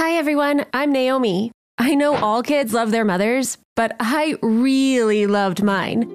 Hi, 0.00 0.12
everyone. 0.12 0.64
I'm 0.72 0.92
Naomi. 0.92 1.52
I 1.76 1.94
know 1.94 2.14
all 2.14 2.42
kids 2.42 2.72
love 2.72 2.90
their 2.90 3.04
mothers, 3.04 3.58
but 3.76 3.96
I 4.00 4.38
really 4.40 5.26
loved 5.26 5.62
mine. 5.62 6.10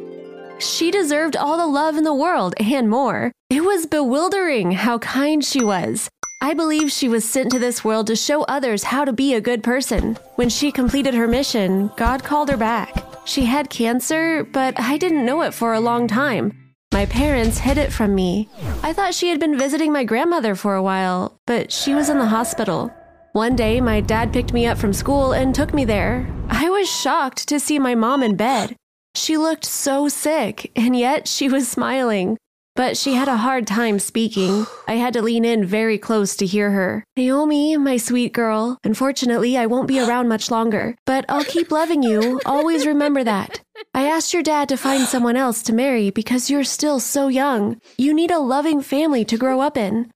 She 0.57 0.89
deserved 0.89 1.37
all 1.37 1.59
the 1.59 1.67
love 1.67 1.95
in 1.95 2.03
the 2.03 2.11
world 2.11 2.55
and 2.59 2.89
more. 2.89 3.31
It 3.51 3.63
was 3.63 3.85
bewildering 3.85 4.71
how 4.71 4.97
kind 4.97 5.45
she 5.45 5.63
was. 5.63 6.09
I 6.41 6.55
believe 6.55 6.91
she 6.91 7.07
was 7.07 7.29
sent 7.29 7.51
to 7.51 7.59
this 7.59 7.85
world 7.85 8.07
to 8.07 8.15
show 8.15 8.41
others 8.45 8.85
how 8.85 9.05
to 9.05 9.13
be 9.13 9.35
a 9.35 9.39
good 9.39 9.61
person. 9.61 10.17
When 10.33 10.49
she 10.49 10.71
completed 10.71 11.13
her 11.13 11.27
mission, 11.27 11.91
God 11.95 12.23
called 12.23 12.49
her 12.49 12.57
back. 12.57 12.91
She 13.25 13.45
had 13.45 13.69
cancer, 13.69 14.43
but 14.45 14.79
I 14.79 14.97
didn't 14.97 15.27
know 15.27 15.43
it 15.43 15.53
for 15.53 15.75
a 15.75 15.79
long 15.79 16.07
time. 16.07 16.73
My 16.91 17.05
parents 17.05 17.59
hid 17.59 17.77
it 17.77 17.93
from 17.93 18.15
me. 18.15 18.49
I 18.81 18.93
thought 18.93 19.13
she 19.13 19.29
had 19.29 19.39
been 19.39 19.59
visiting 19.59 19.93
my 19.93 20.05
grandmother 20.05 20.55
for 20.55 20.73
a 20.73 20.81
while, 20.81 21.37
but 21.45 21.71
she 21.71 21.93
was 21.93 22.09
in 22.09 22.17
the 22.17 22.25
hospital. 22.25 22.91
One 23.35 23.57
day, 23.57 23.81
my 23.81 23.99
dad 23.99 24.31
picked 24.31 24.53
me 24.53 24.65
up 24.65 24.77
from 24.77 24.93
school 24.93 25.33
and 25.33 25.53
took 25.53 25.73
me 25.73 25.83
there. 25.83 26.25
I 26.47 26.69
was 26.69 26.89
shocked 26.89 27.49
to 27.49 27.59
see 27.59 27.77
my 27.77 27.93
mom 27.93 28.23
in 28.23 28.37
bed. 28.37 28.77
She 29.13 29.35
looked 29.35 29.65
so 29.65 30.07
sick, 30.07 30.71
and 30.73 30.95
yet 30.95 31.27
she 31.27 31.49
was 31.55 31.67
smiling. 31.67 32.37
But 32.77 32.95
she 32.95 33.15
had 33.15 33.27
a 33.27 33.35
hard 33.35 33.67
time 33.67 33.99
speaking. 33.99 34.65
I 34.87 34.93
had 34.93 35.11
to 35.15 35.21
lean 35.21 35.43
in 35.43 35.65
very 35.65 35.97
close 35.97 36.37
to 36.37 36.45
hear 36.45 36.71
her. 36.71 37.03
Naomi, 37.17 37.75
my 37.75 37.97
sweet 37.97 38.31
girl, 38.31 38.77
unfortunately, 38.85 39.57
I 39.57 39.65
won't 39.65 39.89
be 39.89 39.99
around 39.99 40.29
much 40.29 40.49
longer, 40.49 40.95
but 41.05 41.25
I'll 41.27 41.43
keep 41.43 41.73
loving 41.73 42.03
you. 42.03 42.39
Always 42.45 42.87
remember 42.87 43.21
that. 43.25 43.59
I 43.93 44.07
asked 44.07 44.33
your 44.33 44.43
dad 44.43 44.69
to 44.69 44.77
find 44.77 45.03
someone 45.03 45.35
else 45.35 45.61
to 45.63 45.73
marry 45.73 46.09
because 46.09 46.49
you're 46.49 46.63
still 46.63 47.01
so 47.01 47.27
young. 47.27 47.81
You 47.97 48.13
need 48.13 48.31
a 48.31 48.39
loving 48.39 48.79
family 48.79 49.25
to 49.25 49.37
grow 49.37 49.59
up 49.59 49.75
in. 49.75 50.09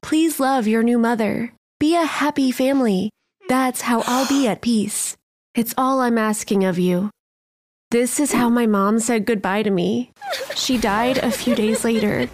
Please 0.00 0.40
love 0.40 0.66
your 0.66 0.82
new 0.82 0.98
mother. 0.98 1.52
Be 1.78 1.94
a 1.94 2.06
happy 2.06 2.52
family. 2.52 3.10
That's 3.50 3.82
how 3.82 4.02
I'll 4.06 4.26
be 4.26 4.48
at 4.48 4.62
peace. 4.62 5.14
It's 5.54 5.74
all 5.76 6.00
I'm 6.00 6.16
asking 6.16 6.64
of 6.64 6.78
you. 6.78 7.10
This 7.90 8.18
is 8.18 8.32
how 8.32 8.48
my 8.48 8.64
mom 8.64 8.98
said 8.98 9.26
goodbye 9.26 9.62
to 9.62 9.70
me. 9.70 10.10
She 10.54 10.78
died 10.78 11.18
a 11.18 11.30
few 11.30 11.54
days 11.54 11.84
later. 11.84 12.30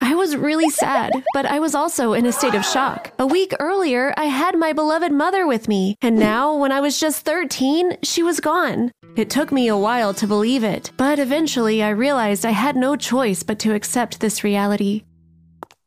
I 0.00 0.16
was 0.16 0.36
really 0.36 0.68
sad, 0.68 1.12
but 1.32 1.46
I 1.46 1.60
was 1.60 1.76
also 1.76 2.12
in 2.12 2.26
a 2.26 2.32
state 2.32 2.56
of 2.56 2.64
shock. 2.64 3.12
A 3.20 3.26
week 3.26 3.54
earlier, 3.60 4.12
I 4.16 4.24
had 4.24 4.58
my 4.58 4.72
beloved 4.72 5.12
mother 5.12 5.46
with 5.46 5.68
me, 5.68 5.94
and 6.02 6.18
now, 6.18 6.56
when 6.56 6.72
I 6.72 6.80
was 6.80 6.98
just 6.98 7.24
13, 7.24 7.98
she 8.02 8.24
was 8.24 8.40
gone. 8.40 8.90
It 9.14 9.30
took 9.30 9.52
me 9.52 9.68
a 9.68 9.76
while 9.76 10.12
to 10.14 10.26
believe 10.26 10.64
it, 10.64 10.90
but 10.96 11.20
eventually 11.20 11.84
I 11.84 11.90
realized 11.90 12.44
I 12.44 12.50
had 12.50 12.74
no 12.74 12.96
choice 12.96 13.44
but 13.44 13.60
to 13.60 13.74
accept 13.74 14.18
this 14.18 14.42
reality. 14.42 15.04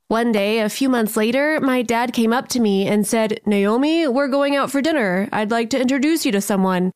One 0.07 0.31
day, 0.31 0.59
a 0.59 0.69
few 0.69 0.87
months 0.87 1.17
later, 1.17 1.59
my 1.59 1.81
dad 1.81 2.13
came 2.13 2.31
up 2.31 2.47
to 2.49 2.59
me 2.59 2.85
and 2.85 3.07
said, 3.07 3.39
Naomi, 3.45 4.07
we're 4.07 4.27
going 4.27 4.55
out 4.55 4.69
for 4.69 4.79
dinner. 4.79 5.27
I'd 5.31 5.49
like 5.49 5.71
to 5.71 5.81
introduce 5.81 6.27
you 6.27 6.31
to 6.33 6.41
someone. 6.41 6.91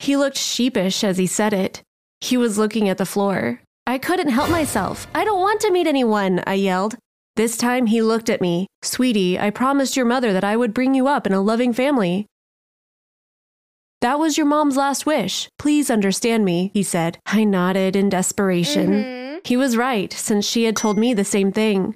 He 0.00 0.16
looked 0.16 0.38
sheepish 0.38 1.04
as 1.04 1.18
he 1.18 1.28
said 1.28 1.52
it. 1.52 1.82
He 2.20 2.36
was 2.36 2.58
looking 2.58 2.88
at 2.88 2.98
the 2.98 3.06
floor. 3.06 3.60
I 3.86 3.98
couldn't 3.98 4.30
help 4.30 4.50
myself. 4.50 5.06
I 5.14 5.24
don't 5.24 5.40
want 5.40 5.60
to 5.60 5.70
meet 5.70 5.86
anyone, 5.86 6.42
I 6.44 6.54
yelled. 6.54 6.96
This 7.36 7.56
time 7.56 7.86
he 7.86 8.02
looked 8.02 8.28
at 8.28 8.40
me. 8.40 8.66
Sweetie, 8.82 9.38
I 9.38 9.50
promised 9.50 9.96
your 9.96 10.06
mother 10.06 10.32
that 10.32 10.44
I 10.44 10.56
would 10.56 10.74
bring 10.74 10.94
you 10.94 11.06
up 11.06 11.28
in 11.28 11.32
a 11.32 11.40
loving 11.40 11.72
family. 11.72 12.26
That 14.00 14.18
was 14.18 14.36
your 14.36 14.46
mom's 14.46 14.76
last 14.76 15.06
wish. 15.06 15.48
Please 15.60 15.88
understand 15.88 16.44
me, 16.44 16.72
he 16.74 16.82
said. 16.82 17.18
I 17.24 17.44
nodded 17.44 17.94
in 17.94 18.08
desperation. 18.08 18.90
Mm-hmm. 18.90 19.38
He 19.44 19.56
was 19.56 19.76
right, 19.76 20.12
since 20.12 20.44
she 20.44 20.64
had 20.64 20.76
told 20.76 20.98
me 20.98 21.14
the 21.14 21.24
same 21.24 21.52
thing. 21.52 21.94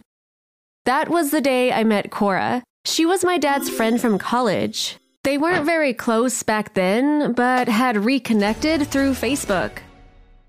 That 0.86 1.08
was 1.08 1.32
the 1.32 1.40
day 1.40 1.72
I 1.72 1.82
met 1.82 2.12
Cora. 2.12 2.62
She 2.84 3.04
was 3.04 3.24
my 3.24 3.38
dad's 3.38 3.68
friend 3.68 4.00
from 4.00 4.18
college. 4.18 4.98
They 5.24 5.36
weren't 5.36 5.66
very 5.66 5.92
close 5.92 6.44
back 6.44 6.74
then, 6.74 7.32
but 7.32 7.66
had 7.66 8.04
reconnected 8.04 8.86
through 8.86 9.14
Facebook. 9.14 9.78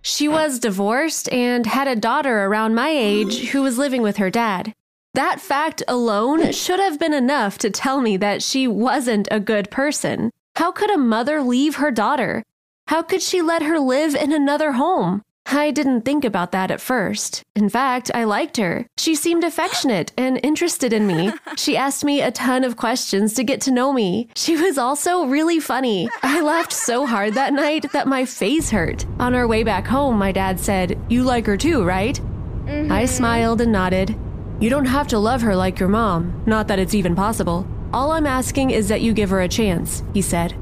She 0.03 0.27
was 0.27 0.59
divorced 0.59 1.27
and 1.33 1.65
had 1.65 1.87
a 1.87 1.95
daughter 1.95 2.45
around 2.45 2.75
my 2.75 2.89
age 2.89 3.47
who 3.47 3.63
was 3.63 3.79
living 3.79 4.03
with 4.03 4.17
her 4.17 4.29
dad. 4.29 4.73
That 5.15 5.41
fact 5.41 5.81
alone 5.87 6.51
should 6.51 6.79
have 6.79 6.99
been 6.99 7.15
enough 7.15 7.57
to 7.57 7.71
tell 7.71 7.99
me 7.99 8.15
that 8.17 8.43
she 8.43 8.67
wasn't 8.67 9.27
a 9.31 9.39
good 9.39 9.71
person. 9.71 10.29
How 10.55 10.71
could 10.71 10.91
a 10.91 10.99
mother 10.99 11.41
leave 11.41 11.77
her 11.77 11.89
daughter? 11.89 12.43
How 12.89 13.01
could 13.01 13.23
she 13.23 13.41
let 13.41 13.63
her 13.63 13.79
live 13.79 14.13
in 14.13 14.31
another 14.31 14.73
home? 14.73 15.23
I 15.49 15.71
didn't 15.71 16.01
think 16.01 16.25
about 16.25 16.51
that 16.51 16.71
at 16.71 16.81
first. 16.81 17.43
In 17.55 17.69
fact, 17.69 18.11
I 18.13 18.25
liked 18.25 18.57
her. 18.57 18.85
She 18.97 19.15
seemed 19.15 19.43
affectionate 19.43 20.11
and 20.17 20.39
interested 20.43 20.93
in 20.93 21.07
me. 21.07 21.31
She 21.57 21.75
asked 21.75 22.05
me 22.05 22.21
a 22.21 22.31
ton 22.31 22.63
of 22.63 22.77
questions 22.77 23.33
to 23.33 23.43
get 23.43 23.61
to 23.61 23.71
know 23.71 23.91
me. 23.91 24.29
She 24.35 24.55
was 24.55 24.77
also 24.77 25.25
really 25.25 25.59
funny. 25.59 26.07
I 26.21 26.41
laughed 26.41 26.71
so 26.71 27.05
hard 27.05 27.33
that 27.33 27.51
night 27.51 27.91
that 27.93 28.07
my 28.07 28.25
face 28.25 28.69
hurt. 28.69 29.05
On 29.19 29.33
our 29.33 29.47
way 29.47 29.63
back 29.63 29.87
home, 29.87 30.17
my 30.17 30.31
dad 30.31 30.59
said, 30.59 30.99
You 31.09 31.23
like 31.23 31.45
her 31.47 31.57
too, 31.57 31.83
right? 31.83 32.19
Mm-hmm. 32.65 32.91
I 32.91 33.05
smiled 33.05 33.61
and 33.61 33.71
nodded. 33.71 34.15
You 34.59 34.69
don't 34.69 34.85
have 34.85 35.07
to 35.09 35.19
love 35.19 35.41
her 35.41 35.55
like 35.55 35.79
your 35.79 35.89
mom. 35.89 36.43
Not 36.45 36.67
that 36.67 36.79
it's 36.79 36.93
even 36.93 37.15
possible. 37.15 37.67
All 37.91 38.11
I'm 38.11 38.27
asking 38.27 38.71
is 38.71 38.87
that 38.89 39.01
you 39.01 39.13
give 39.13 39.29
her 39.29 39.41
a 39.41 39.47
chance, 39.47 40.03
he 40.13 40.21
said. 40.21 40.53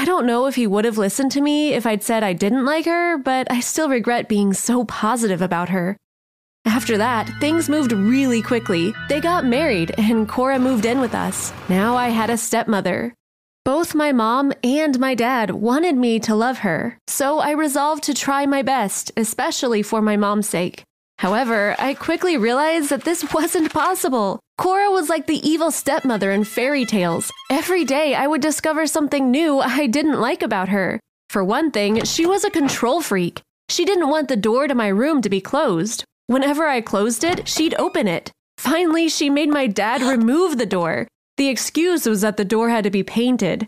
I 0.00 0.06
don't 0.06 0.24
know 0.24 0.46
if 0.46 0.54
he 0.54 0.66
would 0.66 0.86
have 0.86 0.96
listened 0.96 1.30
to 1.32 1.42
me 1.42 1.74
if 1.74 1.84
I'd 1.84 2.02
said 2.02 2.22
I 2.22 2.32
didn't 2.32 2.64
like 2.64 2.86
her, 2.86 3.18
but 3.18 3.52
I 3.52 3.60
still 3.60 3.90
regret 3.90 4.30
being 4.30 4.54
so 4.54 4.86
positive 4.86 5.42
about 5.42 5.68
her. 5.68 5.94
After 6.64 6.96
that, 6.96 7.28
things 7.38 7.68
moved 7.68 7.92
really 7.92 8.40
quickly. 8.40 8.94
They 9.10 9.20
got 9.20 9.44
married, 9.44 9.94
and 9.98 10.26
Cora 10.26 10.58
moved 10.58 10.86
in 10.86 11.00
with 11.00 11.14
us. 11.14 11.52
Now 11.68 11.98
I 11.98 12.08
had 12.08 12.30
a 12.30 12.38
stepmother. 12.38 13.12
Both 13.66 13.94
my 13.94 14.10
mom 14.10 14.54
and 14.64 14.98
my 14.98 15.14
dad 15.14 15.50
wanted 15.50 15.96
me 15.96 16.18
to 16.20 16.34
love 16.34 16.60
her, 16.60 16.96
so 17.06 17.40
I 17.40 17.50
resolved 17.50 18.04
to 18.04 18.14
try 18.14 18.46
my 18.46 18.62
best, 18.62 19.12
especially 19.18 19.82
for 19.82 20.00
my 20.00 20.16
mom's 20.16 20.48
sake. 20.48 20.82
However, 21.18 21.76
I 21.78 21.92
quickly 21.92 22.38
realized 22.38 22.88
that 22.88 23.04
this 23.04 23.22
wasn't 23.34 23.70
possible. 23.70 24.40
Cora 24.60 24.90
was 24.90 25.08
like 25.08 25.26
the 25.26 25.40
evil 25.48 25.70
stepmother 25.70 26.30
in 26.30 26.44
fairy 26.44 26.84
tales. 26.84 27.32
Every 27.50 27.82
day 27.82 28.14
I 28.14 28.26
would 28.26 28.42
discover 28.42 28.86
something 28.86 29.30
new 29.30 29.58
I 29.58 29.86
didn't 29.86 30.20
like 30.20 30.42
about 30.42 30.68
her. 30.68 31.00
For 31.30 31.42
one 31.42 31.70
thing, 31.70 32.04
she 32.04 32.26
was 32.26 32.44
a 32.44 32.50
control 32.50 33.00
freak. 33.00 33.40
She 33.70 33.86
didn't 33.86 34.10
want 34.10 34.28
the 34.28 34.36
door 34.36 34.68
to 34.68 34.74
my 34.74 34.88
room 34.88 35.22
to 35.22 35.30
be 35.30 35.40
closed. 35.40 36.04
Whenever 36.26 36.66
I 36.66 36.82
closed 36.82 37.24
it, 37.24 37.48
she'd 37.48 37.74
open 37.78 38.06
it. 38.06 38.32
Finally, 38.58 39.08
she 39.08 39.30
made 39.30 39.48
my 39.48 39.66
dad 39.66 40.02
remove 40.02 40.58
the 40.58 40.66
door. 40.66 41.08
The 41.38 41.48
excuse 41.48 42.04
was 42.04 42.20
that 42.20 42.36
the 42.36 42.44
door 42.44 42.68
had 42.68 42.84
to 42.84 42.90
be 42.90 43.02
painted. 43.02 43.66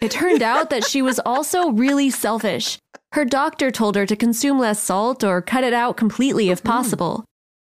It 0.00 0.10
turned 0.10 0.42
out 0.52 0.70
that 0.70 0.84
she 0.84 1.02
was 1.02 1.20
also 1.20 1.70
really 1.70 2.10
selfish. 2.10 2.78
Her 3.12 3.24
doctor 3.24 3.70
told 3.70 3.94
her 3.94 4.06
to 4.06 4.16
consume 4.16 4.58
less 4.58 4.82
salt 4.82 5.22
or 5.22 5.40
cut 5.40 5.62
it 5.62 5.72
out 5.72 5.96
completely 5.96 6.50
if 6.50 6.58
mm-hmm. 6.58 6.72
possible. 6.72 7.24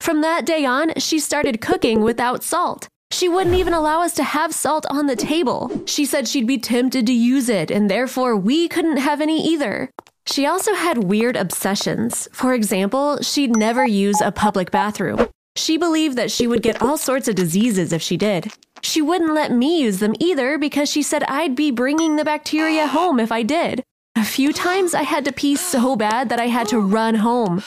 From 0.00 0.20
that 0.22 0.46
day 0.46 0.64
on, 0.64 0.94
she 0.96 1.18
started 1.18 1.60
cooking 1.60 2.02
without 2.02 2.42
salt. 2.42 2.88
She 3.10 3.28
wouldn't 3.28 3.56
even 3.56 3.72
allow 3.72 4.02
us 4.02 4.14
to 4.14 4.22
have 4.22 4.54
salt 4.54 4.86
on 4.90 5.06
the 5.06 5.16
table. 5.16 5.82
She 5.86 6.04
said 6.04 6.28
she'd 6.28 6.46
be 6.46 6.58
tempted 6.58 7.06
to 7.06 7.12
use 7.12 7.48
it, 7.48 7.70
and 7.70 7.90
therefore 7.90 8.36
we 8.36 8.68
couldn't 8.68 8.98
have 8.98 9.20
any 9.20 9.46
either. 9.46 9.90
She 10.26 10.46
also 10.46 10.74
had 10.74 11.04
weird 11.04 11.36
obsessions. 11.36 12.28
For 12.32 12.52
example, 12.52 13.18
she'd 13.22 13.56
never 13.56 13.86
use 13.86 14.20
a 14.20 14.30
public 14.30 14.70
bathroom. 14.70 15.26
She 15.56 15.78
believed 15.78 16.16
that 16.16 16.30
she 16.30 16.46
would 16.46 16.62
get 16.62 16.82
all 16.82 16.98
sorts 16.98 17.26
of 17.26 17.34
diseases 17.34 17.92
if 17.92 18.02
she 18.02 18.16
did. 18.16 18.52
She 18.82 19.02
wouldn't 19.02 19.34
let 19.34 19.50
me 19.50 19.80
use 19.80 19.98
them 19.98 20.14
either 20.20 20.58
because 20.58 20.90
she 20.90 21.02
said 21.02 21.24
I'd 21.24 21.56
be 21.56 21.70
bringing 21.70 22.16
the 22.16 22.24
bacteria 22.24 22.86
home 22.86 23.18
if 23.18 23.32
I 23.32 23.42
did. 23.42 23.82
A 24.18 24.24
few 24.24 24.52
times 24.52 24.94
I 24.94 25.02
had 25.02 25.24
to 25.26 25.32
pee 25.32 25.54
so 25.54 25.94
bad 25.94 26.28
that 26.28 26.40
I 26.40 26.48
had 26.48 26.66
to 26.70 26.80
run 26.80 27.14
home. 27.14 27.62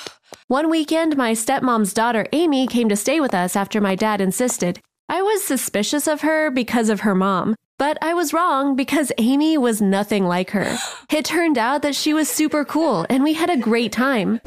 One 0.48 0.70
weekend, 0.70 1.16
my 1.16 1.32
stepmom's 1.32 1.94
daughter 1.94 2.28
Amy 2.34 2.68
came 2.68 2.90
to 2.90 2.98
stay 2.98 3.22
with 3.22 3.34
us 3.34 3.56
after 3.56 3.80
my 3.80 3.96
dad 3.96 4.20
insisted. 4.20 4.82
I 5.08 5.22
was 5.22 5.46
suspicious 5.46 6.08
of 6.08 6.20
her 6.22 6.52
because 6.52 6.90
of 6.90 7.00
her 7.00 7.16
mom, 7.16 7.56
but 7.80 7.98
I 8.02 8.14
was 8.14 8.34
wrong 8.34 8.76
because 8.76 9.14
Amy 9.18 9.58
was 9.58 9.82
nothing 9.82 10.26
like 10.26 10.50
her. 10.50 10.78
It 11.09 11.24
turned 11.24 11.58
out 11.58 11.84
that 11.84 11.96
she 11.96 12.14
was 12.14 12.28
super 12.28 12.66
cool 12.66 13.06
and 13.09 13.24
we 13.24 13.32
had 13.32 13.50
a 13.50 13.56
great 13.56 13.94
time. 13.94 14.42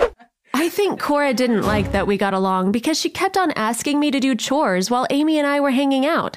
I 0.53 0.69
think 0.69 1.01
Cora 1.01 1.33
didn't 1.33 1.63
like 1.63 1.93
that 1.93 2.07
we 2.07 2.19
got 2.19 2.35
along 2.35 2.71
because 2.71 3.01
she 3.01 3.09
kept 3.09 3.39
on 3.39 3.51
asking 3.53 3.99
me 3.99 4.11
to 4.11 4.21
do 4.21 4.35
chores 4.35 4.91
while 4.91 5.07
Amy 5.09 5.39
and 5.39 5.47
I 5.47 5.59
were 5.59 5.71
hanging 5.71 6.05
out. 6.05 6.37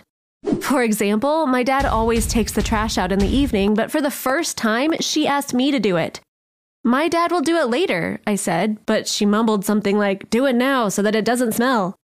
For 0.61 0.83
example, 0.83 1.47
my 1.47 1.63
dad 1.63 1.85
always 1.85 2.27
takes 2.27 2.51
the 2.51 2.61
trash 2.61 2.97
out 2.97 3.11
in 3.11 3.19
the 3.19 3.27
evening, 3.27 3.73
but 3.73 3.89
for 3.89 4.01
the 4.01 4.11
first 4.11 4.57
time, 4.57 4.93
she 4.99 5.25
asked 5.25 5.53
me 5.53 5.71
to 5.71 5.79
do 5.79 5.95
it. 5.95 6.19
My 6.83 7.07
dad 7.07 7.31
will 7.31 7.41
do 7.41 7.57
it 7.57 7.69
later, 7.69 8.19
I 8.27 8.35
said, 8.35 8.77
but 8.85 9.07
she 9.07 9.25
mumbled 9.25 9.65
something 9.65 9.97
like, 9.97 10.29
Do 10.29 10.45
it 10.45 10.55
now 10.55 10.89
so 10.89 11.01
that 11.01 11.15
it 11.15 11.25
doesn't 11.25 11.53
smell. 11.53 11.95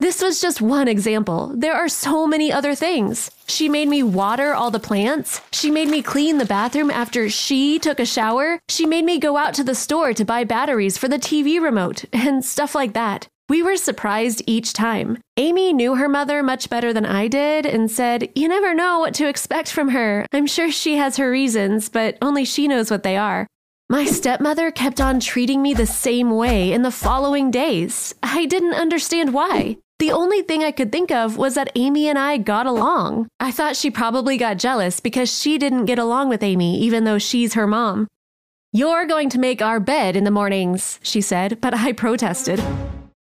This 0.00 0.20
was 0.20 0.40
just 0.40 0.60
one 0.60 0.88
example. 0.88 1.52
There 1.56 1.74
are 1.74 1.88
so 1.88 2.26
many 2.26 2.52
other 2.52 2.74
things. 2.74 3.30
She 3.46 3.68
made 3.68 3.86
me 3.88 4.02
water 4.02 4.52
all 4.52 4.72
the 4.72 4.80
plants. 4.80 5.40
She 5.52 5.70
made 5.70 5.88
me 5.88 6.02
clean 6.02 6.38
the 6.38 6.44
bathroom 6.44 6.90
after 6.90 7.28
she 7.28 7.78
took 7.78 8.00
a 8.00 8.06
shower. 8.06 8.58
She 8.68 8.84
made 8.84 9.04
me 9.04 9.20
go 9.20 9.36
out 9.36 9.54
to 9.54 9.64
the 9.64 9.76
store 9.76 10.12
to 10.14 10.24
buy 10.24 10.42
batteries 10.42 10.98
for 10.98 11.06
the 11.06 11.20
TV 11.20 11.60
remote 11.60 12.04
and 12.12 12.44
stuff 12.44 12.74
like 12.74 12.94
that. 12.94 13.28
We 13.48 13.62
were 13.62 13.76
surprised 13.76 14.42
each 14.46 14.72
time. 14.72 15.18
Amy 15.36 15.72
knew 15.72 15.96
her 15.96 16.08
mother 16.08 16.42
much 16.42 16.70
better 16.70 16.92
than 16.92 17.04
I 17.04 17.28
did 17.28 17.66
and 17.66 17.90
said, 17.90 18.30
You 18.34 18.48
never 18.48 18.74
know 18.74 19.00
what 19.00 19.14
to 19.14 19.28
expect 19.28 19.70
from 19.70 19.90
her. 19.90 20.26
I'm 20.32 20.46
sure 20.46 20.70
she 20.70 20.96
has 20.96 21.16
her 21.16 21.30
reasons, 21.30 21.88
but 21.88 22.16
only 22.22 22.44
she 22.44 22.68
knows 22.68 22.90
what 22.90 23.02
they 23.02 23.16
are. 23.16 23.46
My 23.88 24.06
stepmother 24.06 24.70
kept 24.70 25.00
on 25.00 25.20
treating 25.20 25.60
me 25.60 25.74
the 25.74 25.86
same 25.86 26.30
way 26.30 26.72
in 26.72 26.82
the 26.82 26.90
following 26.90 27.50
days. 27.50 28.14
I 28.22 28.46
didn't 28.46 28.74
understand 28.74 29.34
why. 29.34 29.76
The 29.98 30.12
only 30.12 30.42
thing 30.42 30.64
I 30.64 30.72
could 30.72 30.90
think 30.90 31.12
of 31.12 31.36
was 31.36 31.54
that 31.54 31.70
Amy 31.74 32.08
and 32.08 32.18
I 32.18 32.38
got 32.38 32.66
along. 32.66 33.28
I 33.38 33.52
thought 33.52 33.76
she 33.76 33.90
probably 33.90 34.36
got 34.36 34.56
jealous 34.56 34.98
because 34.98 35.30
she 35.30 35.58
didn't 35.58 35.84
get 35.84 35.98
along 35.98 36.28
with 36.28 36.42
Amy, 36.42 36.80
even 36.80 37.04
though 37.04 37.18
she's 37.18 37.54
her 37.54 37.66
mom. 37.66 38.08
You're 38.72 39.04
going 39.04 39.28
to 39.28 39.38
make 39.38 39.60
our 39.60 39.78
bed 39.78 40.16
in 40.16 40.24
the 40.24 40.30
mornings, 40.30 40.98
she 41.02 41.20
said, 41.20 41.60
but 41.60 41.74
I 41.74 41.92
protested. 41.92 42.60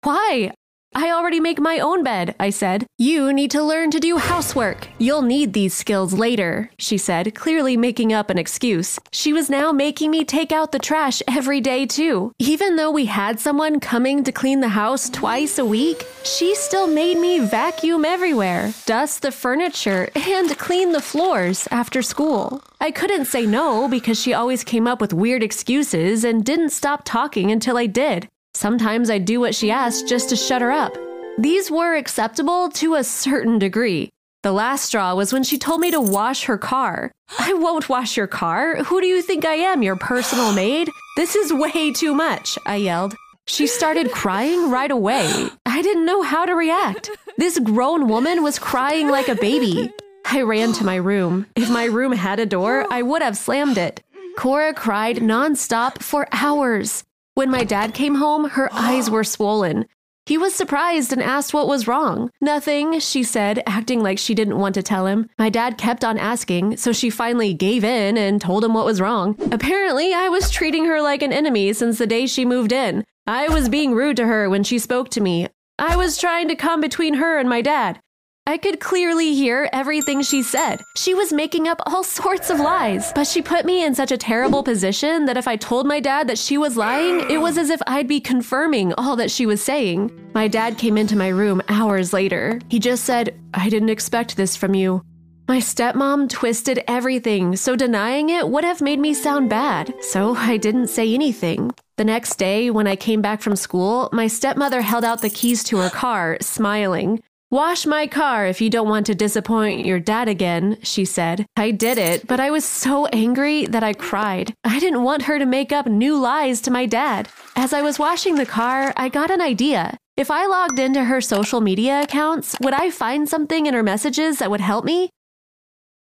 Why? 0.04 0.52
I 0.96 1.12
already 1.12 1.40
make 1.40 1.60
my 1.60 1.78
own 1.78 2.04
bed, 2.04 2.34
I 2.40 2.50
said. 2.50 2.88
You 2.98 3.32
need 3.32 3.52
to 3.52 3.62
learn 3.62 3.92
to 3.92 4.00
do 4.00 4.18
housework. 4.18 4.88
You'll 4.98 5.22
need 5.22 5.54
these 5.54 5.74
skills 5.74 6.14
later, 6.14 6.72
she 6.80 6.98
said, 6.98 7.36
clearly 7.36 7.78
making 7.78 8.12
up 8.12 8.32
an 8.32 8.40
excuse. 8.40 8.98
She 9.12 9.32
was 9.32 9.52
now 9.52 9.72
making 9.72 10.10
me 10.10 10.26
take 10.26 10.52
out 10.52 10.72
the 10.72 10.80
trash 10.80 11.22
every 11.28 11.62
day, 11.62 11.86
too. 11.86 12.32
Even 12.40 12.76
though 12.76 12.90
we 12.90 13.06
had 13.06 13.40
someone 13.40 13.80
coming 13.80 14.24
to 14.24 14.32
clean 14.32 14.62
the 14.62 14.70
house 14.70 15.10
twice 15.10 15.60
a 15.60 15.66
week, 15.66 16.08
she 16.24 16.56
still 16.56 16.88
made 16.88 17.20
me 17.20 17.40
vacuum 17.40 18.04
everywhere, 18.04 18.74
dust 18.88 19.22
the 19.22 19.32
furniture, 19.32 20.10
and 20.16 20.58
clean 20.58 20.92
the 20.92 21.02
floors 21.02 21.68
after 21.70 22.02
school. 22.02 22.64
I 22.82 22.90
couldn't 22.90 23.26
say 23.26 23.46
no 23.46 23.88
because 23.88 24.20
she 24.20 24.34
always 24.34 24.64
came 24.64 24.88
up 24.88 25.02
with 25.02 25.14
weird 25.14 25.44
excuses 25.44 26.24
and 26.24 26.44
didn't 26.44 26.70
stop 26.70 27.02
talking 27.06 27.52
until 27.52 27.78
I 27.78 27.86
did. 27.86 28.28
Sometimes 28.54 29.10
I'd 29.10 29.26
do 29.26 29.40
what 29.40 29.56
she 29.56 29.72
asked 29.72 30.08
just 30.08 30.30
to 30.30 30.36
shut 30.36 30.62
her 30.62 30.72
up. 30.72 30.96
These 31.38 31.72
were 31.72 31.96
acceptable 31.96 32.70
to 32.70 32.96
a 32.96 33.04
certain 33.04 33.60
degree. 33.60 34.10
The 34.44 34.52
last 34.52 34.86
straw 34.86 35.16
was 35.16 35.34
when 35.34 35.44
she 35.44 35.58
told 35.58 35.82
me 35.82 35.92
to 35.92 36.00
wash 36.00 36.46
her 36.46 36.58
car. 36.58 37.12
I 37.40 37.54
won't 37.54 37.90
wash 37.90 38.18
your 38.18 38.28
car. 38.28 38.78
Who 38.84 39.02
do 39.02 39.08
you 39.08 39.22
think 39.22 39.46
I 39.46 39.56
am, 39.56 39.84
your 39.84 39.96
personal 39.96 40.54
maid? 40.54 40.90
This 41.18 41.36
is 41.36 41.54
way 41.54 41.92
too 41.92 42.14
much, 42.14 42.58
I 42.66 42.78
yelled. 42.78 43.16
She 43.48 43.68
started 43.68 44.12
crying 44.12 44.70
right 44.70 44.92
away. 44.92 45.50
I 45.66 45.82
didn't 45.82 46.06
know 46.06 46.22
how 46.22 46.46
to 46.46 46.56
react. 46.56 47.10
This 47.38 47.60
grown 47.60 48.08
woman 48.08 48.44
was 48.44 48.60
crying 48.60 49.10
like 49.10 49.28
a 49.28 49.36
baby. 49.36 49.92
I 50.26 50.42
ran 50.42 50.74
to 50.74 50.86
my 50.86 50.96
room. 50.96 51.48
If 51.56 51.70
my 51.70 51.86
room 51.86 52.12
had 52.12 52.40
a 52.40 52.46
door, 52.46 52.86
I 52.92 53.02
would 53.02 53.22
have 53.22 53.38
slammed 53.38 53.78
it. 53.78 54.02
Cora 54.38 54.74
cried 54.74 55.18
nonstop 55.18 56.04
for 56.04 56.28
hours. 56.32 57.04
When 57.40 57.50
my 57.50 57.64
dad 57.64 57.94
came 57.94 58.16
home, 58.16 58.50
her 58.50 58.68
eyes 58.74 59.10
were 59.10 59.24
swollen. 59.24 59.86
He 60.26 60.38
was 60.38 60.54
surprised 60.54 61.14
and 61.14 61.24
asked 61.24 61.54
what 61.54 61.70
was 61.70 61.88
wrong. 61.88 62.32
Nothing, 62.42 63.00
she 63.00 63.24
said, 63.24 63.64
acting 63.66 64.04
like 64.04 64.20
she 64.20 64.36
didn't 64.36 64.60
want 64.60 64.76
to 64.76 64.84
tell 64.84 65.06
him. 65.06 65.30
My 65.38 65.50
dad 65.50 65.78
kept 65.78 66.04
on 66.04 66.18
asking, 66.18 66.76
so 66.76 66.92
she 66.92 67.10
finally 67.10 67.54
gave 67.54 67.86
in 67.86 68.18
and 68.18 68.42
told 68.42 68.66
him 68.66 68.74
what 68.74 68.84
was 68.84 69.00
wrong. 69.00 69.38
Apparently, 69.54 70.14
I 70.14 70.28
was 70.28 70.52
treating 70.52 70.84
her 70.84 71.02
like 71.02 71.22
an 71.22 71.32
enemy 71.32 71.72
since 71.72 71.98
the 71.98 72.06
day 72.06 72.28
she 72.28 72.44
moved 72.44 72.74
in. 72.74 73.06
I 73.26 73.48
was 73.48 73.70
being 73.70 73.94
rude 73.94 74.18
to 74.18 74.28
her 74.28 74.50
when 74.50 74.66
she 74.66 74.78
spoke 74.78 75.08
to 75.12 75.22
me. 75.22 75.48
I 75.78 75.96
was 75.96 76.18
trying 76.18 76.50
to 76.50 76.58
come 76.58 76.82
between 76.82 77.14
her 77.14 77.40
and 77.40 77.48
my 77.48 77.62
dad. 77.62 78.02
I 78.50 78.58
could 78.58 78.80
clearly 78.80 79.36
hear 79.36 79.70
everything 79.72 80.24
she 80.24 80.42
said. 80.42 80.84
She 80.96 81.14
was 81.14 81.32
making 81.32 81.68
up 81.68 81.80
all 81.86 82.04
sorts 82.20 82.50
of 82.50 82.60
lies, 82.60 83.14
but 83.14 83.28
she 83.28 83.44
put 83.44 83.64
me 83.64 83.84
in 83.86 83.94
such 83.94 84.12
a 84.12 84.18
terrible 84.18 84.64
position 84.64 85.26
that 85.26 85.38
if 85.38 85.48
I 85.48 85.56
told 85.56 85.86
my 85.86 86.00
dad 86.00 86.28
that 86.30 86.40
she 86.40 86.58
was 86.58 86.76
lying, 86.76 87.30
it 87.30 87.40
was 87.40 87.60
as 87.60 87.70
if 87.70 87.80
I'd 87.86 88.08
be 88.08 88.20
confirming 88.20 88.92
all 88.94 89.16
that 89.18 89.30
she 89.30 89.46
was 89.46 89.64
saying. 89.64 90.12
My 90.34 90.48
dad 90.48 90.80
came 90.80 90.98
into 90.98 91.16
my 91.16 91.28
room 91.28 91.62
hours 91.70 92.12
later. 92.12 92.60
He 92.70 92.80
just 92.80 93.04
said, 93.04 93.40
I 93.54 93.70
didn't 93.70 93.90
expect 93.90 94.36
this 94.36 94.56
from 94.56 94.74
you. 94.74 95.04
My 95.48 95.60
stepmom 95.60 96.28
twisted 96.28 96.84
everything, 96.88 97.56
so 97.56 97.76
denying 97.76 98.30
it 98.30 98.50
would 98.50 98.64
have 98.64 98.82
made 98.82 99.00
me 99.00 99.14
sound 99.14 99.52
bad, 99.52 99.94
so 100.02 100.36
I 100.36 100.58
didn't 100.58 100.88
say 100.88 101.14
anything. 101.14 101.72
The 101.98 102.06
next 102.06 102.38
day, 102.38 102.72
when 102.72 102.88
I 102.88 102.96
came 102.96 103.22
back 103.22 103.42
from 103.42 103.56
school, 103.56 104.10
my 104.12 104.26
stepmother 104.26 104.82
held 104.82 105.04
out 105.04 105.22
the 105.22 105.30
keys 105.30 105.64
to 105.66 105.78
her 105.78 105.90
car, 105.92 106.38
smiling. 106.42 107.22
Wash 107.52 107.88
my 107.88 108.06
car 108.06 108.46
if 108.46 108.62
you 108.62 108.70
don't 108.70 108.88
want 108.88 109.08
to 109.08 109.16
disappoint 109.16 109.84
your 109.84 110.00
dad 110.00 110.28
again, 110.28 110.78
she 110.84 111.04
said. 111.04 111.48
I 111.58 111.72
did 111.72 111.98
it, 111.98 112.28
but 112.28 112.40
I 112.40 112.52
was 112.52 112.64
so 112.64 113.08
angry 113.08 113.66
that 113.66 113.82
I 113.82 113.94
cried. 113.94 114.54
I 114.64 114.80
didn't 114.80 115.02
want 115.02 115.24
her 115.24 115.40
to 115.40 115.48
make 115.48 115.72
up 115.72 115.88
new 115.88 116.20
lies 116.20 116.62
to 116.62 116.72
my 116.72 116.86
dad. 116.86 117.28
As 117.56 117.74
I 117.74 117.82
was 117.82 117.98
washing 117.98 118.36
the 118.36 118.46
car, 118.46 118.94
I 118.96 119.10
got 119.10 119.32
an 119.32 119.42
idea. 119.42 119.98
If 120.16 120.30
I 120.30 120.46
logged 120.46 120.78
into 120.78 121.06
her 121.06 121.22
social 121.22 121.60
media 121.60 122.04
accounts, 122.04 122.56
would 122.62 122.76
I 122.76 122.92
find 122.92 123.28
something 123.28 123.66
in 123.66 123.74
her 123.74 123.82
messages 123.82 124.38
that 124.38 124.52
would 124.52 124.62
help 124.62 124.86
me? 124.86 125.10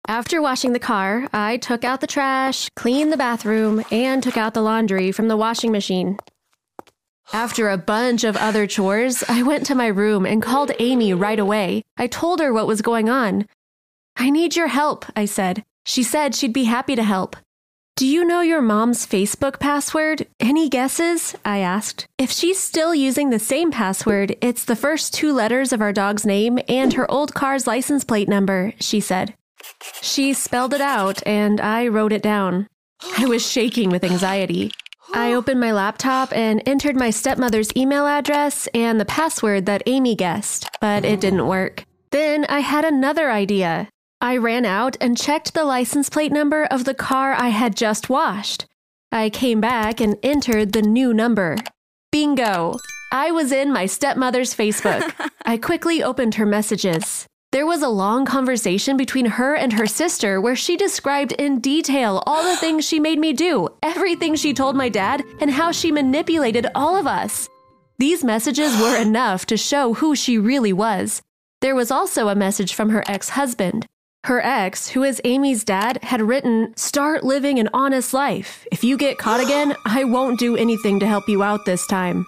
After 0.08 0.40
washing 0.40 0.72
the 0.72 0.78
car, 0.78 1.28
I 1.34 1.58
took 1.58 1.84
out 1.84 2.00
the 2.00 2.06
trash, 2.06 2.70
cleaned 2.74 3.12
the 3.12 3.18
bathroom, 3.18 3.84
and 3.90 4.22
took 4.22 4.38
out 4.38 4.54
the 4.54 4.62
laundry 4.62 5.12
from 5.12 5.28
the 5.28 5.36
washing 5.36 5.72
machine. 5.72 6.16
After 7.32 7.68
a 7.68 7.78
bunch 7.78 8.22
of 8.24 8.36
other 8.36 8.66
chores, 8.66 9.24
I 9.28 9.42
went 9.42 9.66
to 9.66 9.74
my 9.74 9.86
room 9.86 10.26
and 10.26 10.42
called 10.42 10.72
Amy 10.78 11.14
right 11.14 11.38
away. 11.38 11.82
I 11.96 12.06
told 12.06 12.40
her 12.40 12.52
what 12.52 12.66
was 12.66 12.82
going 12.82 13.08
on. 13.08 13.46
I 14.16 14.30
need 14.30 14.56
your 14.56 14.68
help, 14.68 15.04
I 15.16 15.24
said. 15.24 15.64
She 15.84 16.02
said 16.02 16.34
she'd 16.34 16.52
be 16.52 16.64
happy 16.64 16.94
to 16.96 17.02
help. 17.02 17.36
Do 17.96 18.06
you 18.06 18.24
know 18.24 18.40
your 18.40 18.60
mom's 18.60 19.06
Facebook 19.06 19.60
password? 19.60 20.26
Any 20.40 20.68
guesses? 20.68 21.36
I 21.44 21.58
asked. 21.58 22.06
If 22.18 22.30
she's 22.30 22.58
still 22.58 22.94
using 22.94 23.30
the 23.30 23.38
same 23.38 23.70
password, 23.70 24.36
it's 24.40 24.64
the 24.64 24.74
first 24.76 25.14
two 25.14 25.32
letters 25.32 25.72
of 25.72 25.80
our 25.80 25.92
dog's 25.92 26.26
name 26.26 26.58
and 26.68 26.92
her 26.94 27.08
old 27.10 27.34
car's 27.34 27.66
license 27.66 28.04
plate 28.04 28.28
number, 28.28 28.74
she 28.80 28.98
said. 29.00 29.34
She 30.02 30.32
spelled 30.32 30.74
it 30.74 30.80
out, 30.80 31.24
and 31.26 31.60
I 31.60 31.86
wrote 31.86 32.12
it 32.12 32.22
down. 32.22 32.66
I 33.16 33.26
was 33.26 33.48
shaking 33.48 33.90
with 33.90 34.02
anxiety. 34.02 34.72
I 35.14 35.32
oh. 35.32 35.36
opened 35.36 35.60
my 35.60 35.70
laptop 35.70 36.32
and 36.32 36.60
entered 36.66 36.96
my 36.96 37.10
stepmother's 37.10 37.74
email 37.76 38.04
address 38.06 38.66
and 38.74 39.00
the 39.00 39.04
password 39.04 39.64
that 39.66 39.84
Amy 39.86 40.16
guessed, 40.16 40.68
but 40.80 41.04
it 41.04 41.20
didn't 41.20 41.46
work. 41.46 41.84
Then 42.10 42.44
I 42.48 42.60
had 42.60 42.84
another 42.84 43.30
idea. 43.30 43.88
I 44.20 44.36
ran 44.38 44.64
out 44.64 44.96
and 45.00 45.16
checked 45.16 45.54
the 45.54 45.64
license 45.64 46.08
plate 46.10 46.32
number 46.32 46.64
of 46.64 46.84
the 46.84 46.94
car 46.94 47.32
I 47.32 47.48
had 47.50 47.76
just 47.76 48.10
washed. 48.10 48.66
I 49.12 49.30
came 49.30 49.60
back 49.60 50.00
and 50.00 50.16
entered 50.24 50.72
the 50.72 50.82
new 50.82 51.14
number. 51.14 51.56
Bingo! 52.10 52.76
I 53.12 53.30
was 53.30 53.52
in 53.52 53.72
my 53.72 53.86
stepmother's 53.86 54.52
Facebook. 54.52 55.12
I 55.44 55.58
quickly 55.58 56.02
opened 56.02 56.34
her 56.34 56.46
messages. 56.46 57.28
There 57.54 57.66
was 57.66 57.82
a 57.82 57.88
long 57.88 58.24
conversation 58.24 58.96
between 58.96 59.26
her 59.26 59.54
and 59.54 59.72
her 59.74 59.86
sister 59.86 60.40
where 60.40 60.56
she 60.56 60.76
described 60.76 61.30
in 61.30 61.60
detail 61.60 62.20
all 62.26 62.42
the 62.42 62.56
things 62.56 62.84
she 62.84 62.98
made 62.98 63.20
me 63.20 63.32
do, 63.32 63.68
everything 63.80 64.34
she 64.34 64.52
told 64.52 64.74
my 64.74 64.88
dad, 64.88 65.22
and 65.38 65.52
how 65.52 65.70
she 65.70 65.92
manipulated 65.92 66.66
all 66.74 66.96
of 66.96 67.06
us. 67.06 67.48
These 67.96 68.24
messages 68.24 68.76
were 68.80 69.00
enough 69.00 69.46
to 69.46 69.56
show 69.56 69.94
who 69.94 70.16
she 70.16 70.36
really 70.36 70.72
was. 70.72 71.22
There 71.60 71.76
was 71.76 71.92
also 71.92 72.26
a 72.26 72.34
message 72.34 72.74
from 72.74 72.90
her 72.90 73.04
ex 73.06 73.28
husband. 73.28 73.86
Her 74.24 74.40
ex, 74.40 74.88
who 74.88 75.04
is 75.04 75.20
Amy's 75.22 75.62
dad, 75.62 76.02
had 76.02 76.22
written, 76.22 76.76
Start 76.76 77.22
living 77.22 77.60
an 77.60 77.68
honest 77.72 78.12
life. 78.12 78.66
If 78.72 78.82
you 78.82 78.96
get 78.96 79.18
caught 79.18 79.38
again, 79.38 79.76
I 79.84 80.02
won't 80.02 80.40
do 80.40 80.56
anything 80.56 80.98
to 80.98 81.06
help 81.06 81.28
you 81.28 81.44
out 81.44 81.66
this 81.66 81.86
time. 81.86 82.26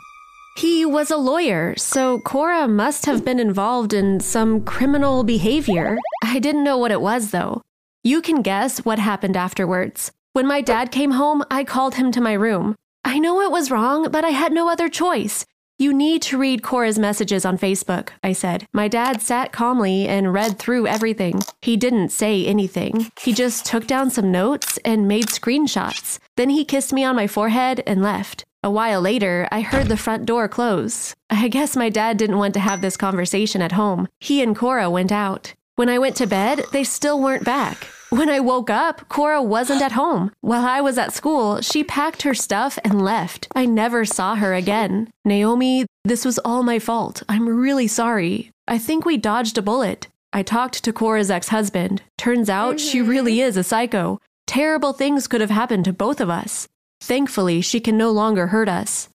He 0.56 0.86
was 0.86 1.10
a 1.10 1.18
lawyer, 1.18 1.75
so 1.76 2.18
Cora 2.20 2.66
must 2.66 3.04
have 3.04 3.26
been 3.26 3.38
involved 3.38 3.92
in 3.92 4.20
some 4.20 4.64
criminal 4.64 5.22
behavior. 5.22 5.98
I 6.25 6.38
didn't 6.38 6.64
know 6.64 6.78
what 6.78 6.90
it 6.90 7.02
was, 7.02 7.30
though. 7.30 7.60
You 8.02 8.22
can 8.22 8.40
guess 8.40 8.78
what 8.78 8.98
happened 8.98 9.36
afterwards. 9.36 10.12
When 10.32 10.46
my 10.46 10.62
dad 10.62 10.90
came 10.90 11.10
home, 11.10 11.44
I 11.50 11.62
called 11.62 11.96
him 11.96 12.10
to 12.12 12.22
my 12.22 12.32
room. 12.32 12.75
I 13.04 13.18
know 13.18 13.42
it 13.42 13.50
was 13.50 13.70
wrong, 13.70 14.10
but 14.10 14.25
I 14.25 14.30
had 14.30 14.50
no 14.50 14.70
other 14.70 14.88
choice. 14.88 15.44
You 15.78 15.92
need 15.92 16.22
to 16.22 16.38
read 16.38 16.62
Cora's 16.62 16.98
messages 16.98 17.44
on 17.44 17.58
Facebook, 17.58 18.08
I 18.25 18.32
said. 18.32 18.66
My 18.72 18.88
dad 18.88 19.20
sat 19.20 19.52
calmly 19.52 20.08
and 20.08 20.32
read 20.32 20.58
through 20.58 20.86
everything. 20.86 21.40
He 21.60 21.76
didn't 21.76 22.08
say 22.08 22.46
anything. 22.46 23.10
He 23.20 23.34
just 23.34 23.66
took 23.66 23.86
down 23.86 24.08
some 24.08 24.32
notes 24.32 24.78
and 24.86 25.06
made 25.06 25.26
screenshots. 25.26 26.18
Then 26.38 26.48
he 26.48 26.64
kissed 26.64 26.94
me 26.94 27.04
on 27.04 27.14
my 27.14 27.26
forehead 27.26 27.82
and 27.86 28.02
left. 28.02 28.46
A 28.66 28.70
while 28.70 29.00
later, 29.00 29.46
I 29.52 29.61
heard 29.61 29.87
the 29.87 29.96
front 29.96 30.26
door 30.26 30.49
close. 30.49 31.14
I 31.30 31.46
guess 31.46 31.76
my 31.76 31.88
dad 31.88 32.16
didn't 32.16 32.38
want 32.38 32.52
to 32.54 32.66
have 32.68 32.80
this 32.80 32.96
conversation 32.96 33.62
at 33.62 33.78
home. 33.78 34.08
He 34.18 34.42
and 34.42 34.56
Cora 34.56 34.90
went 34.90 35.12
out. 35.12 35.54
When 35.76 35.88
I 35.88 36.00
went 36.00 36.16
to 36.16 36.26
bed, 36.26 36.64
they 36.73 36.82
still 36.82 37.23
weren't 37.23 37.44
back. 37.44 37.87
When 38.11 38.28
I 38.28 38.40
woke 38.40 38.68
up, 38.68 39.08
Cora 39.08 39.40
wasn't 39.40 39.82
at 39.82 39.92
home. 39.92 40.32
While 40.40 40.64
I 40.64 40.80
was 40.80 40.99
at 40.99 41.12
school, 41.12 41.61
she 41.61 41.85
packed 41.85 42.23
her 42.23 42.35
stuff 42.35 42.76
and 42.82 43.00
left. 43.00 43.46
I 43.54 43.66
never 43.66 44.04
saw 44.04 44.35
her 44.35 44.52
again. 44.52 45.12
Naomi, 45.25 45.87
this 46.04 46.25
was 46.25 46.40
all 46.40 46.64
my 46.64 46.80
fault. 46.80 47.23
I'm 47.28 47.49
really 47.49 47.87
sorry. 47.87 48.50
I 48.66 48.78
think 48.78 49.04
we 49.04 49.16
dodged 49.16 49.56
a 49.58 49.62
bullet. 49.62 50.08
I 50.32 50.42
talked 50.42 50.82
to 50.82 50.92
Cora's 50.92 51.30
ex 51.30 51.50
husband. 51.50 52.02
Turns 52.18 52.50
out 52.50 52.80
she 52.80 52.99
mm-hmm. 52.99 53.11
really 53.11 53.40
is 53.40 53.56
a 53.56 53.62
psycho. 53.62 54.18
Terrible 54.49 54.92
things 54.92 55.28
could 55.28 55.40
have 55.40 55.50
happened 55.50 55.85
to 55.85 55.92
both 55.92 56.20
of 56.20 56.30
us. 56.30 56.66
Thankfully, 57.00 57.61
she 57.61 57.81
can 57.81 57.97
no 57.97 58.11
longer 58.11 58.49
hurt 58.49 58.69
us. 58.69 59.09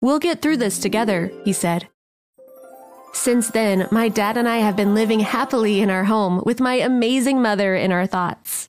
We'll 0.00 0.18
get 0.18 0.42
through 0.42 0.58
this 0.58 0.78
together, 0.78 1.32
he 1.44 1.52
said. 1.52 1.88
Since 3.12 3.50
then, 3.50 3.88
my 3.90 4.08
dad 4.08 4.36
and 4.36 4.48
I 4.48 4.58
have 4.58 4.76
been 4.76 4.94
living 4.94 5.20
happily 5.20 5.80
in 5.80 5.90
our 5.90 6.04
home 6.04 6.42
with 6.44 6.60
my 6.60 6.74
amazing 6.74 7.42
mother 7.42 7.74
in 7.74 7.90
our 7.90 8.06
thoughts. 8.06 8.68